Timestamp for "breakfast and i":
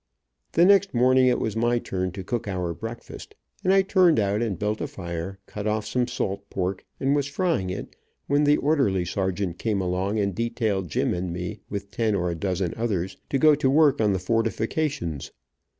2.73-3.83